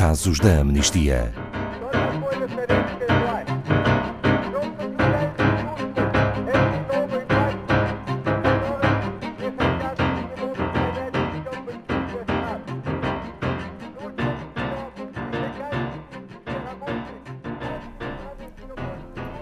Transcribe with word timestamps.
Casos 0.00 0.40
da 0.40 0.60
Amnistia. 0.60 1.30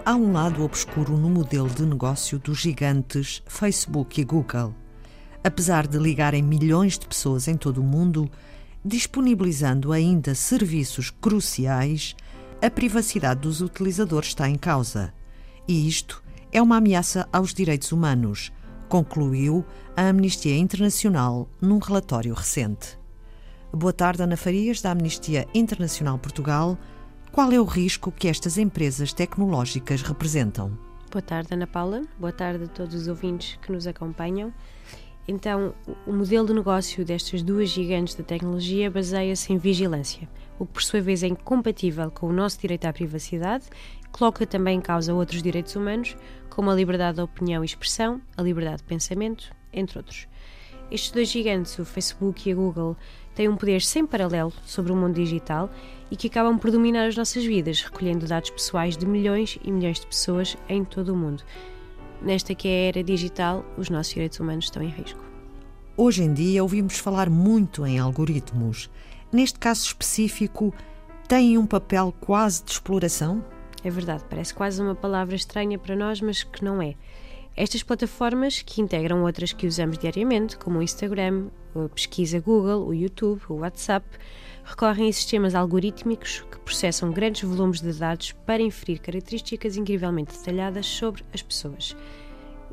Há 0.04 0.16
um 0.16 0.32
lado 0.32 0.64
obscuro 0.64 1.16
no 1.16 1.30
modelo 1.30 1.68
de 1.68 1.86
negócio 1.86 2.36
dos 2.40 2.58
gigantes 2.58 3.44
Facebook 3.46 4.20
e 4.20 4.24
Google. 4.24 4.74
Apesar 5.44 5.86
de 5.86 5.98
ligarem 5.98 6.42
milhões 6.42 6.98
de 6.98 7.06
pessoas 7.06 7.46
em 7.46 7.56
todo 7.56 7.80
o 7.80 7.84
mundo, 7.84 8.28
disponibilizando 8.88 9.92
ainda 9.92 10.34
serviços 10.34 11.10
cruciais, 11.10 12.16
a 12.60 12.70
privacidade 12.70 13.40
dos 13.42 13.60
utilizadores 13.60 14.30
está 14.30 14.48
em 14.48 14.56
causa. 14.56 15.12
E 15.68 15.86
isto 15.86 16.24
é 16.50 16.60
uma 16.60 16.78
ameaça 16.78 17.28
aos 17.30 17.52
direitos 17.52 17.92
humanos, 17.92 18.50
concluiu 18.88 19.64
a 19.94 20.08
Amnistia 20.08 20.56
Internacional 20.56 21.46
num 21.60 21.78
relatório 21.78 22.32
recente. 22.32 22.98
Boa 23.70 23.92
tarde, 23.92 24.22
Ana 24.22 24.36
Farias, 24.36 24.80
da 24.80 24.90
Amnistia 24.90 25.46
Internacional 25.54 26.18
Portugal. 26.18 26.78
Qual 27.30 27.52
é 27.52 27.60
o 27.60 27.64
risco 27.64 28.10
que 28.10 28.26
estas 28.26 28.56
empresas 28.56 29.12
tecnológicas 29.12 30.00
representam? 30.00 30.78
Boa 31.12 31.20
tarde, 31.20 31.52
Ana 31.52 31.66
Paula. 31.66 32.02
Boa 32.18 32.32
tarde 32.32 32.64
a 32.64 32.68
todos 32.68 32.94
os 32.94 33.06
ouvintes 33.06 33.58
que 33.60 33.70
nos 33.70 33.86
acompanham. 33.86 34.52
Então, 35.30 35.74
o 36.06 36.12
modelo 36.12 36.46
de 36.46 36.54
negócio 36.54 37.04
destas 37.04 37.42
duas 37.42 37.68
gigantes 37.68 38.14
da 38.14 38.24
tecnologia 38.24 38.90
baseia-se 38.90 39.52
em 39.52 39.58
vigilância, 39.58 40.26
o 40.58 40.64
que 40.64 40.72
por 40.72 40.82
sua 40.82 41.02
vez 41.02 41.22
é 41.22 41.26
incompatível 41.26 42.10
com 42.10 42.28
o 42.28 42.32
nosso 42.32 42.58
direito 42.58 42.86
à 42.86 42.92
privacidade, 42.94 43.66
coloca 44.10 44.46
também 44.46 44.78
em 44.78 44.80
causa 44.80 45.12
outros 45.12 45.42
direitos 45.42 45.76
humanos, 45.76 46.16
como 46.48 46.70
a 46.70 46.74
liberdade 46.74 47.16
de 47.16 47.22
opinião 47.22 47.62
e 47.62 47.66
expressão, 47.66 48.22
a 48.38 48.42
liberdade 48.42 48.78
de 48.78 48.84
pensamento, 48.84 49.54
entre 49.70 49.98
outros. 49.98 50.26
Estes 50.90 51.10
dois 51.10 51.28
gigantes, 51.28 51.78
o 51.78 51.84
Facebook 51.84 52.48
e 52.48 52.52
a 52.52 52.54
Google, 52.54 52.96
têm 53.34 53.50
um 53.50 53.56
poder 53.56 53.82
sem 53.82 54.06
paralelo 54.06 54.54
sobre 54.64 54.92
o 54.92 54.96
mundo 54.96 55.16
digital 55.16 55.70
e 56.10 56.16
que 56.16 56.28
acabam 56.28 56.58
por 56.58 56.70
dominar 56.70 57.06
as 57.06 57.16
nossas 57.16 57.44
vidas, 57.44 57.82
recolhendo 57.82 58.26
dados 58.26 58.48
pessoais 58.48 58.96
de 58.96 59.04
milhões 59.04 59.58
e 59.62 59.70
milhões 59.70 60.00
de 60.00 60.06
pessoas 60.06 60.56
em 60.70 60.82
todo 60.86 61.10
o 61.10 61.16
mundo. 61.16 61.42
Nesta 62.20 62.54
que 62.54 62.68
é 62.68 62.70
a 62.70 62.88
era 62.88 63.04
digital, 63.04 63.64
os 63.76 63.88
nossos 63.88 64.12
direitos 64.12 64.40
humanos 64.40 64.66
estão 64.66 64.82
em 64.82 64.88
risco. 64.88 65.22
Hoje 65.96 66.22
em 66.22 66.32
dia 66.32 66.62
ouvimos 66.62 66.98
falar 66.98 67.28
muito 67.28 67.86
em 67.86 67.98
algoritmos. 67.98 68.90
Neste 69.32 69.58
caso 69.58 69.84
específico, 69.84 70.74
têm 71.26 71.58
um 71.58 71.66
papel 71.66 72.14
quase 72.20 72.64
de 72.64 72.72
exploração? 72.72 73.44
É 73.84 73.90
verdade, 73.90 74.24
parece 74.28 74.54
quase 74.54 74.82
uma 74.82 74.94
palavra 74.94 75.36
estranha 75.36 75.78
para 75.78 75.94
nós, 75.94 76.20
mas 76.20 76.42
que 76.42 76.64
não 76.64 76.82
é. 76.82 76.94
Estas 77.60 77.82
plataformas, 77.82 78.62
que 78.62 78.80
integram 78.80 79.24
outras 79.24 79.52
que 79.52 79.66
usamos 79.66 79.98
diariamente, 79.98 80.56
como 80.56 80.78
o 80.78 80.82
Instagram, 80.82 81.48
a 81.74 81.88
pesquisa 81.88 82.38
Google, 82.38 82.86
o 82.86 82.94
YouTube, 82.94 83.42
o 83.48 83.54
WhatsApp, 83.54 84.06
recorrem 84.62 85.08
a 85.08 85.12
sistemas 85.12 85.56
algorítmicos 85.56 86.44
que 86.52 86.58
processam 86.60 87.10
grandes 87.10 87.42
volumes 87.42 87.80
de 87.80 87.92
dados 87.94 88.30
para 88.46 88.62
inferir 88.62 89.00
características 89.00 89.76
incrivelmente 89.76 90.38
detalhadas 90.38 90.86
sobre 90.86 91.24
as 91.34 91.42
pessoas. 91.42 91.96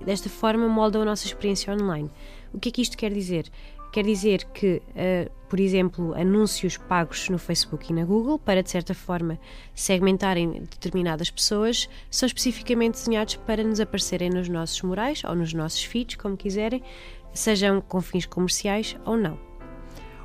Desta 0.06 0.30
forma, 0.30 0.68
moldam 0.68 1.02
a 1.02 1.06
nossa 1.06 1.26
experiência 1.26 1.74
online. 1.74 2.12
O 2.54 2.60
que 2.60 2.70
é 2.70 2.72
que 2.72 2.84
isto 2.84 2.96
quer 2.96 3.12
dizer? 3.12 3.50
Quer 3.96 4.04
dizer 4.04 4.44
que, 4.54 4.82
uh, 4.90 5.32
por 5.48 5.58
exemplo, 5.58 6.14
anúncios 6.16 6.76
pagos 6.76 7.30
no 7.30 7.38
Facebook 7.38 7.90
e 7.90 7.96
na 7.96 8.04
Google 8.04 8.38
para, 8.38 8.62
de 8.62 8.70
certa 8.70 8.94
forma, 8.94 9.40
segmentarem 9.74 10.64
determinadas 10.70 11.32
pessoas 11.32 11.88
são 12.12 12.28
especificamente 12.28 12.96
desenhados 12.96 13.38
para 13.38 13.64
nos 13.64 13.80
aparecerem 13.80 14.30
nos 14.30 14.50
nossos 14.50 14.82
murais 14.82 15.24
ou 15.24 15.34
nos 15.34 15.54
nossos 15.54 15.82
feeds, 15.86 16.18
como 16.18 16.36
quiserem, 16.36 16.84
sejam 17.32 17.80
com 17.80 18.02
fins 18.02 18.26
comerciais 18.26 18.98
ou 19.06 19.16
não. 19.16 19.40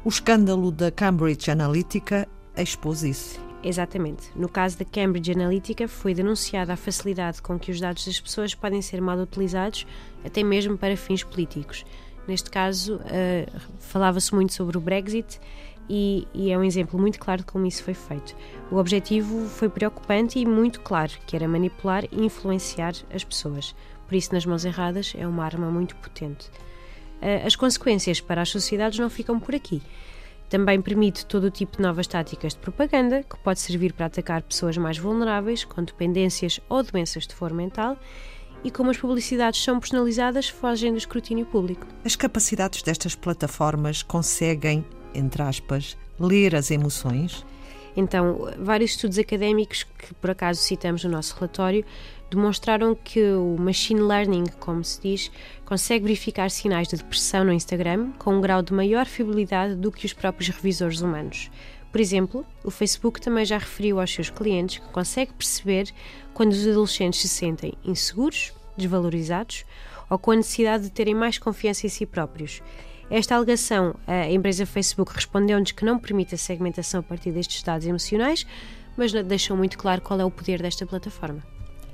O 0.04 0.08
escândalo 0.08 0.72
da 0.72 0.90
Cambridge 0.90 1.48
Analytica 1.48 2.28
expôs 2.56 3.04
isso. 3.04 3.40
Exatamente. 3.62 4.32
No 4.34 4.48
caso 4.48 4.78
da 4.78 4.84
Cambridge 4.84 5.30
Analytica, 5.30 5.86
foi 5.86 6.12
denunciada 6.12 6.72
a 6.72 6.76
facilidade 6.76 7.40
com 7.40 7.56
que 7.56 7.70
os 7.70 7.80
dados 7.80 8.04
das 8.04 8.18
pessoas 8.18 8.52
podem 8.52 8.82
ser 8.82 9.00
mal 9.00 9.16
utilizados, 9.16 9.86
até 10.24 10.42
mesmo 10.42 10.76
para 10.76 10.96
fins 10.96 11.22
políticos. 11.22 11.84
Neste 12.30 12.48
caso, 12.48 12.94
uh, 12.94 13.60
falava-se 13.80 14.32
muito 14.32 14.52
sobre 14.52 14.78
o 14.78 14.80
Brexit 14.80 15.40
e, 15.88 16.28
e, 16.32 16.52
é 16.52 16.56
um 16.56 16.62
exemplo 16.62 16.96
muito 16.96 17.18
claro 17.18 17.40
de 17.40 17.46
como 17.48 17.66
isso 17.66 17.82
foi 17.82 17.92
feito. 17.92 18.36
O 18.70 18.76
objetivo 18.76 19.48
foi 19.48 19.68
preocupante 19.68 20.38
e 20.38 20.46
muito 20.46 20.80
claro, 20.80 21.10
que 21.26 21.34
era 21.34 21.48
manipular 21.48 22.04
e 22.04 22.24
influenciar 22.24 22.92
as 23.12 23.24
pessoas. 23.24 23.74
Por 24.06 24.14
isso, 24.14 24.32
nas 24.32 24.46
mãos 24.46 24.64
erradas, 24.64 25.12
é 25.18 25.26
uma 25.26 25.44
arma 25.44 25.68
muito 25.72 25.96
potente. 25.96 26.48
Eh, 27.20 27.42
as 27.44 27.56
consequências 27.56 28.20
para 28.20 28.42
as 28.42 28.48
sociedades 28.48 29.00
não 29.00 29.10
ficam 29.10 29.40
por 29.40 29.52
aqui. 29.52 29.82
Também 30.48 30.80
permite 30.80 31.26
todo 31.26 31.44
o 31.44 31.50
tipo 31.50 31.78
de 31.78 31.82
novas 31.82 32.06
táticas 32.06 32.52
de 32.52 32.60
propaganda, 32.60 33.24
que 33.24 33.36
pode 33.38 33.58
servir 33.58 33.92
para 33.92 34.06
atacar 34.06 34.42
pessoas 34.42 34.76
mais 34.76 34.98
vulneráveis, 34.98 35.64
com 35.64 35.82
dependências 35.82 36.60
ou 36.68 36.80
doenças 36.84 37.26
de 37.26 37.34
foro 37.34 37.56
mental, 37.56 37.96
e 38.64 38.70
como 38.70 38.90
as 38.90 38.98
publicidades 38.98 39.62
são 39.62 39.78
personalizadas, 39.80 40.48
fogem 40.48 40.92
do 40.92 40.98
escrutínio 40.98 41.46
público. 41.46 41.86
As 42.04 42.16
capacidades 42.16 42.82
destas 42.82 43.14
plataformas 43.14 44.02
conseguem, 44.02 44.84
entre 45.14 45.42
aspas, 45.42 45.96
ler 46.18 46.54
as 46.54 46.70
emoções? 46.70 47.44
Então, 47.96 48.48
vários 48.58 48.92
estudos 48.92 49.18
académicos 49.18 49.82
que 49.82 50.14
por 50.14 50.30
acaso 50.30 50.60
citamos 50.60 51.04
no 51.04 51.10
nosso 51.10 51.34
relatório 51.34 51.84
demonstraram 52.30 52.94
que 52.94 53.20
o 53.32 53.56
machine 53.58 54.00
learning, 54.00 54.44
como 54.60 54.84
se 54.84 55.00
diz, 55.00 55.30
consegue 55.64 56.04
verificar 56.04 56.50
sinais 56.50 56.86
de 56.86 56.96
depressão 56.96 57.44
no 57.44 57.52
Instagram 57.52 58.12
com 58.18 58.36
um 58.36 58.40
grau 58.40 58.62
de 58.62 58.72
maior 58.72 59.06
fiabilidade 59.06 59.74
do 59.74 59.90
que 59.90 60.06
os 60.06 60.12
próprios 60.12 60.48
revisores 60.48 61.00
humanos. 61.00 61.50
Por 61.90 62.00
exemplo, 62.00 62.46
o 62.64 62.70
Facebook 62.70 63.20
também 63.20 63.44
já 63.44 63.58
referiu 63.58 64.00
aos 64.00 64.12
seus 64.12 64.30
clientes 64.30 64.78
que 64.78 64.92
consegue 64.92 65.32
perceber 65.32 65.92
quando 66.32 66.52
os 66.52 66.66
adolescentes 66.66 67.20
se 67.20 67.28
sentem 67.28 67.74
inseguros, 67.84 68.52
desvalorizados 68.76 69.64
ou 70.08 70.18
com 70.18 70.30
a 70.30 70.36
necessidade 70.36 70.84
de 70.84 70.90
terem 70.90 71.14
mais 71.14 71.38
confiança 71.38 71.86
em 71.86 71.88
si 71.88 72.06
próprios. 72.06 72.62
Esta 73.10 73.34
alegação, 73.34 73.96
a 74.06 74.30
empresa 74.30 74.64
Facebook 74.64 75.12
respondeu-nos 75.12 75.72
que 75.72 75.84
não 75.84 75.98
permite 75.98 76.36
a 76.36 76.38
segmentação 76.38 77.00
a 77.00 77.02
partir 77.02 77.32
destes 77.32 77.56
estados 77.56 77.86
emocionais, 77.86 78.46
mas 78.96 79.12
deixou 79.12 79.56
muito 79.56 79.76
claro 79.76 80.00
qual 80.00 80.20
é 80.20 80.24
o 80.24 80.30
poder 80.30 80.62
desta 80.62 80.86
plataforma. 80.86 81.42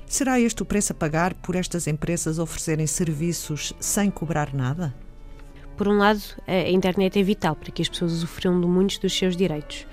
Será 0.05 0.39
este 0.39 0.61
o 0.61 0.65
preço 0.65 0.93
a 0.93 0.95
pagar 0.95 1.33
por 1.33 1.55
estas 1.55 1.87
empresas 1.87 2.37
oferecerem 2.37 2.85
serviços 2.85 3.73
sem 3.79 4.11
cobrar 4.11 4.53
nada? 4.53 4.93
Por 5.77 5.87
um 5.87 5.97
lado, 5.97 6.19
a 6.47 6.69
internet 6.69 7.19
é 7.19 7.23
vital 7.23 7.55
para 7.55 7.71
que 7.71 7.83
as 7.83 7.87
pessoas 7.87 8.11
usufruam 8.11 8.59
de 8.59 8.65
muitos 8.65 8.97
dos 8.97 9.15
seus 9.15 9.37
direitos. 9.37 9.85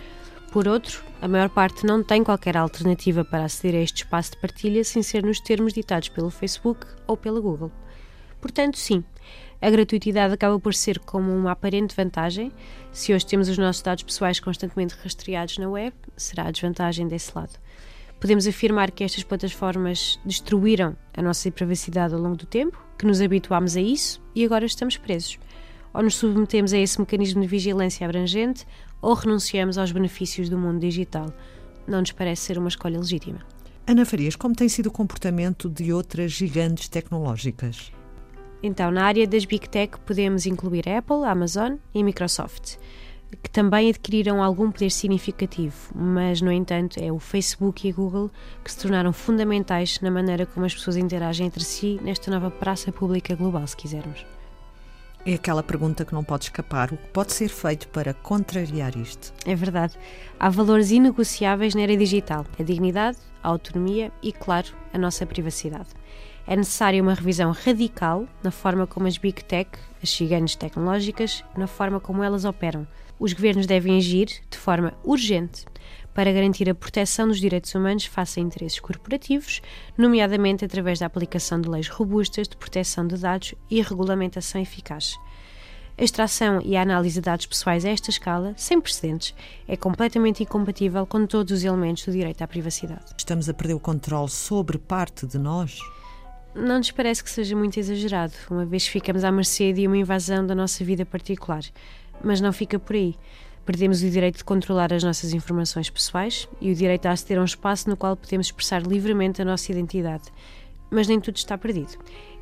Por 0.50 0.66
outro, 0.66 1.04
a 1.20 1.28
maior 1.28 1.50
parte 1.50 1.84
não 1.84 2.02
tem 2.02 2.24
qualquer 2.24 2.56
alternativa 2.56 3.22
para 3.22 3.44
aceder 3.44 3.78
a 3.78 3.82
este 3.82 3.98
espaço 3.98 4.30
de 4.30 4.38
partilha 4.38 4.82
sem 4.82 5.02
ser 5.02 5.22
nos 5.22 5.40
termos 5.40 5.74
ditados 5.74 6.08
pelo 6.08 6.30
Facebook 6.30 6.86
ou 7.06 7.18
pela 7.18 7.38
Google. 7.38 7.70
Portanto, 8.40 8.78
sim, 8.78 9.04
a 9.60 9.68
gratuitidade 9.68 10.32
acaba 10.32 10.58
por 10.58 10.72
ser 10.72 10.98
como 11.00 11.30
uma 11.30 11.52
aparente 11.52 11.94
vantagem. 11.94 12.50
Se 12.90 13.12
hoje 13.12 13.26
temos 13.26 13.50
os 13.50 13.58
nossos 13.58 13.82
dados 13.82 14.04
pessoais 14.04 14.40
constantemente 14.40 14.94
rastreados 15.02 15.58
na 15.58 15.68
web, 15.68 15.94
será 16.16 16.44
a 16.44 16.50
desvantagem 16.50 17.06
desse 17.08 17.30
lado. 17.34 17.58
Podemos 18.18 18.46
afirmar 18.46 18.90
que 18.90 19.04
estas 19.04 19.22
plataformas 19.22 20.18
destruíram 20.24 20.96
a 21.14 21.20
nossa 21.20 21.50
privacidade 21.50 22.14
ao 22.14 22.20
longo 22.20 22.36
do 22.36 22.46
tempo, 22.46 22.82
que 22.98 23.04
nos 23.04 23.20
habituámos 23.20 23.76
a 23.76 23.80
isso 23.82 24.22
e 24.34 24.44
agora 24.44 24.64
estamos 24.64 24.96
presos. 24.96 25.38
Ou 25.94 26.02
nos 26.02 26.16
submetemos 26.16 26.72
a 26.72 26.78
esse 26.78 27.00
mecanismo 27.00 27.40
de 27.40 27.46
vigilância 27.46 28.04
abrangente 28.04 28.66
ou 29.00 29.14
renunciamos 29.14 29.78
aos 29.78 29.92
benefícios 29.92 30.48
do 30.48 30.58
mundo 30.58 30.80
digital. 30.80 31.32
Não 31.86 32.00
nos 32.00 32.12
parece 32.12 32.42
ser 32.42 32.58
uma 32.58 32.68
escolha 32.68 32.98
legítima. 32.98 33.38
Ana 33.86 34.04
Farias, 34.04 34.34
como 34.34 34.54
tem 34.54 34.68
sido 34.68 34.86
o 34.86 34.92
comportamento 34.92 35.68
de 35.68 35.92
outras 35.92 36.32
gigantes 36.32 36.88
tecnológicas? 36.88 37.92
Então, 38.62 38.90
na 38.90 39.04
área 39.04 39.26
das 39.26 39.44
Big 39.44 39.68
Tech 39.68 39.98
podemos 40.04 40.46
incluir 40.46 40.88
Apple, 40.88 41.24
Amazon 41.24 41.76
e 41.94 42.02
Microsoft 42.02 42.78
que 43.42 43.50
também 43.50 43.90
adquiriram 43.90 44.42
algum 44.42 44.70
poder 44.70 44.90
significativo, 44.90 45.74
mas, 45.94 46.40
no 46.40 46.52
entanto, 46.52 46.98
é 47.00 47.10
o 47.10 47.18
Facebook 47.18 47.86
e 47.86 47.90
a 47.90 47.94
Google 47.94 48.30
que 48.62 48.70
se 48.70 48.78
tornaram 48.78 49.12
fundamentais 49.12 50.00
na 50.00 50.10
maneira 50.10 50.46
como 50.46 50.66
as 50.66 50.74
pessoas 50.74 50.96
interagem 50.96 51.46
entre 51.46 51.64
si 51.64 51.98
nesta 52.02 52.30
nova 52.30 52.50
praça 52.50 52.92
pública 52.92 53.34
global, 53.34 53.66
se 53.66 53.76
quisermos. 53.76 54.24
É 55.26 55.32
aquela 55.32 55.62
pergunta 55.62 56.04
que 56.04 56.12
não 56.12 56.22
pode 56.22 56.44
escapar: 56.44 56.92
o 56.92 56.98
que 56.98 57.08
pode 57.08 57.32
ser 57.32 57.48
feito 57.48 57.88
para 57.88 58.12
contrariar 58.12 58.94
isto? 58.94 59.32
É 59.46 59.54
verdade. 59.54 59.94
Há 60.38 60.50
valores 60.50 60.90
inegociáveis 60.90 61.74
na 61.74 61.80
era 61.80 61.96
digital: 61.96 62.44
a 62.58 62.62
dignidade, 62.62 63.16
a 63.42 63.48
autonomia 63.48 64.12
e, 64.22 64.30
claro, 64.32 64.68
a 64.92 64.98
nossa 64.98 65.24
privacidade. 65.24 65.88
É 66.46 66.54
necessária 66.54 67.02
uma 67.02 67.14
revisão 67.14 67.52
radical 67.52 68.26
na 68.42 68.50
forma 68.50 68.86
como 68.86 69.06
as 69.06 69.16
Big 69.16 69.42
Tech, 69.44 69.70
as 70.02 70.10
gigantes 70.10 70.56
tecnológicas, 70.56 71.42
na 71.56 71.66
forma 71.66 71.98
como 71.98 72.22
elas 72.22 72.44
operam. 72.44 72.86
Os 73.18 73.32
governos 73.32 73.66
devem 73.66 73.96
agir 73.96 74.26
de 74.50 74.58
forma 74.58 74.92
urgente 75.02 75.64
para 76.14 76.32
garantir 76.32 76.70
a 76.70 76.74
proteção 76.74 77.26
dos 77.28 77.40
direitos 77.40 77.74
humanos 77.74 78.06
face 78.06 78.38
a 78.38 78.42
interesses 78.42 78.78
corporativos, 78.78 79.60
nomeadamente 79.98 80.64
através 80.64 81.00
da 81.00 81.06
aplicação 81.06 81.60
de 81.60 81.68
leis 81.68 81.88
robustas 81.88 82.48
de 82.48 82.56
proteção 82.56 83.06
de 83.06 83.16
dados 83.16 83.54
e 83.68 83.82
regulamentação 83.82 84.60
eficaz. 84.60 85.18
A 85.96 86.02
extração 86.02 86.60
e 86.64 86.76
a 86.76 86.82
análise 86.82 87.14
de 87.14 87.20
dados 87.20 87.46
pessoais 87.46 87.84
a 87.84 87.88
esta 87.88 88.10
escala, 88.10 88.52
sem 88.56 88.80
precedentes, 88.80 89.32
é 89.68 89.76
completamente 89.76 90.42
incompatível 90.42 91.06
com 91.06 91.24
todos 91.24 91.52
os 91.52 91.64
elementos 91.64 92.04
do 92.04 92.12
direito 92.12 92.42
à 92.42 92.48
privacidade. 92.48 93.04
Estamos 93.16 93.48
a 93.48 93.54
perder 93.54 93.74
o 93.74 93.80
controle 93.80 94.28
sobre 94.28 94.76
parte 94.76 95.24
de 95.24 95.38
nós? 95.38 95.78
Não 96.52 96.78
nos 96.78 96.90
parece 96.90 97.22
que 97.22 97.30
seja 97.30 97.54
muito 97.54 97.78
exagerado, 97.78 98.32
uma 98.50 98.64
vez 98.64 98.84
que 98.84 98.90
ficamos 98.90 99.22
à 99.22 99.30
mercê 99.30 99.72
de 99.72 99.86
uma 99.86 99.96
invasão 99.96 100.44
da 100.44 100.54
nossa 100.54 100.84
vida 100.84 101.06
particular. 101.06 101.62
Mas 102.22 102.40
não 102.40 102.52
fica 102.52 102.78
por 102.78 102.94
aí. 102.94 103.16
Perdemos 103.64 104.02
o 104.02 104.10
direito 104.10 104.38
de 104.38 104.44
controlar 104.44 104.92
as 104.92 105.02
nossas 105.02 105.32
informações 105.32 105.88
pessoais 105.88 106.48
e 106.60 106.70
o 106.70 106.74
direito 106.74 107.06
a 107.06 107.12
aceder 107.12 107.38
a 107.38 107.42
um 107.42 107.44
espaço 107.44 107.88
no 107.88 107.96
qual 107.96 108.16
podemos 108.16 108.46
expressar 108.46 108.82
livremente 108.82 109.40
a 109.40 109.44
nossa 109.44 109.72
identidade. 109.72 110.24
Mas 110.90 111.08
nem 111.08 111.20
tudo 111.20 111.36
está 111.36 111.56
perdido 111.56 111.96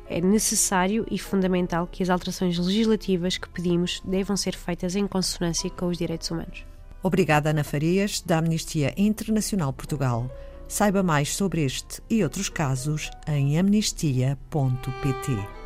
é 0.07 0.21
necessário 0.21 1.05
e 1.09 1.17
fundamental 1.17 1.87
que 1.87 2.03
as 2.03 2.09
alterações 2.09 2.57
legislativas 2.57 3.37
que 3.37 3.49
pedimos 3.49 4.01
devam 4.05 4.35
ser 4.35 4.55
feitas 4.55 4.95
em 4.95 5.07
consonância 5.07 5.69
com 5.69 5.87
os 5.87 5.97
direitos 5.97 6.29
humanos. 6.29 6.65
Obrigada, 7.01 7.49
Ana 7.49 7.63
Farias, 7.63 8.21
da 8.21 8.37
Amnistia 8.37 8.93
Internacional 8.97 9.73
Portugal. 9.73 10.29
Saiba 10.67 11.03
mais 11.03 11.35
sobre 11.35 11.63
este 11.63 12.01
e 12.09 12.23
outros 12.23 12.49
casos 12.49 13.11
em 13.27 13.59
amnistia.pt. 13.59 15.62